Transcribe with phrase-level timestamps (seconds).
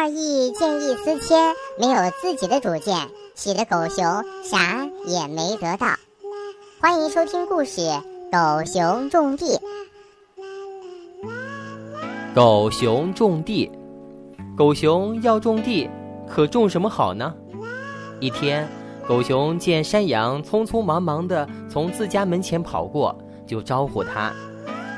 [0.00, 2.96] 二义见异思迁，没有自己的主见，
[3.34, 4.04] 气得狗熊
[4.44, 5.88] 啥也没得到。
[6.80, 7.80] 欢迎收听故事
[8.30, 9.58] 《狗熊种地》。
[12.32, 13.68] 狗熊种地，
[14.56, 15.90] 狗熊要种地，
[16.28, 17.34] 可种什么好呢？
[18.20, 18.68] 一天，
[19.08, 23.12] 狗熊见山羊匆匆忙忙的从自家门前跑过，
[23.48, 24.32] 就招呼他：“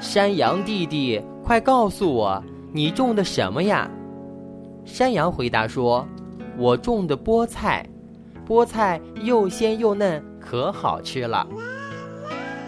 [0.03, 3.90] 山羊弟弟，快告诉我，你种的什么呀？”
[4.84, 6.07] 山羊回答说
[6.58, 7.86] ：“我种的菠菜，
[8.46, 11.46] 菠菜又鲜又嫩，可好吃了。”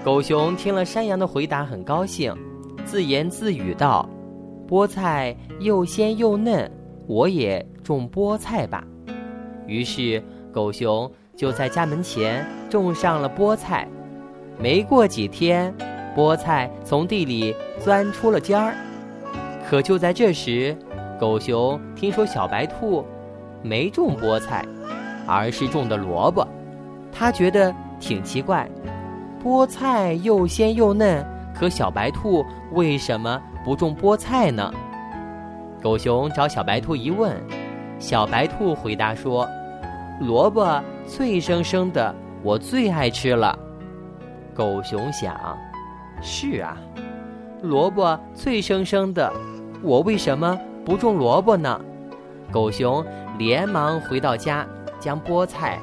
[0.05, 2.35] 狗熊听了山羊的回答，很高兴，
[2.85, 4.09] 自言自语道
[4.69, 6.71] ：“菠菜又鲜又嫩，
[7.07, 8.85] 我也种菠菜吧。”
[9.67, 13.89] 于是，狗熊就在家门前种上了菠菜。
[14.59, 15.75] 没过几天，
[16.17, 18.75] 菠菜从地里钻出了尖儿。
[19.69, 20.77] 可就在这时，
[21.23, 23.07] 狗熊听说小白兔
[23.63, 24.67] 没种菠菜，
[25.25, 26.45] 而是种的萝卜，
[27.13, 28.69] 他觉得挺奇怪。
[29.41, 31.25] 菠菜又鲜又嫩，
[31.55, 34.69] 可小白兔为什么不种菠菜呢？
[35.81, 37.41] 狗熊找小白兔一问，
[38.01, 39.49] 小白兔回答说
[40.19, 43.57] ：“萝卜脆生生的，我最爱吃了。”
[44.53, 45.57] 狗熊想
[46.21, 46.77] ：“是啊，
[47.63, 49.33] 萝卜脆生生的，
[49.85, 51.81] 我为什么？”不种萝卜呢，
[52.51, 53.05] 狗熊
[53.39, 54.67] 连忙回到家，
[54.99, 55.79] 将菠菜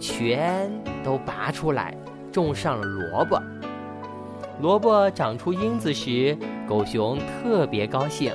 [0.00, 0.70] 全
[1.02, 1.96] 都拔出来，
[2.30, 3.42] 种上了萝卜。
[4.60, 6.36] 萝卜长出缨子时，
[6.68, 8.32] 狗熊特别高兴。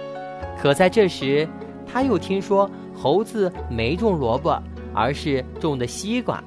[0.61, 1.47] 可在这时，
[1.87, 4.61] 他又听说猴子没种萝卜，
[4.93, 6.43] 而是种的西瓜。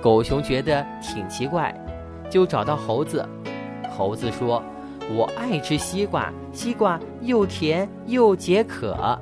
[0.00, 1.74] 狗熊觉得挺奇怪，
[2.30, 3.28] 就找到猴子。
[3.90, 4.62] 猴子说。
[5.10, 9.18] 我爱吃西瓜，西瓜又甜又解渴。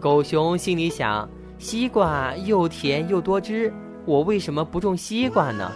[0.00, 1.28] 狗熊心里想：
[1.58, 3.72] 西瓜又甜又多汁，
[4.04, 5.70] 我为什么不种西瓜呢？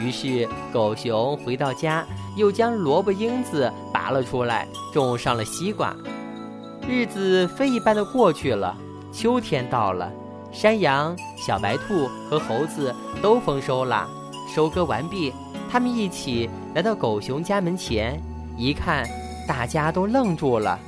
[0.00, 2.04] 于是狗熊回到家，
[2.36, 5.94] 又将萝卜缨子拔了出来，种上了西瓜。
[6.88, 8.76] 日子飞一般的过去了，
[9.12, 10.10] 秋天到了，
[10.52, 14.08] 山羊、小白兔和猴子都丰收了。
[14.52, 15.32] 收割完毕，
[15.70, 18.20] 他们一起来到狗熊家门前。
[18.56, 19.08] 一看，
[19.46, 20.78] 大家都愣住了。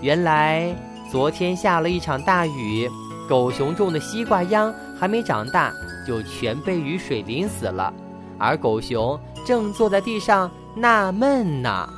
[0.00, 0.74] 原来
[1.10, 2.88] 昨天下了一场大雨，
[3.28, 5.72] 狗熊种的西瓜秧还没长大，
[6.06, 7.92] 就全被雨水淋死了。
[8.38, 11.88] 而狗熊正坐在地上纳闷呢。